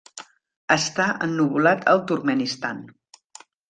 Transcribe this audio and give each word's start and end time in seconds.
Està 0.77 1.07
ennuvolat 1.27 1.87
al 1.95 2.05
Turkmenistan. 2.09 2.85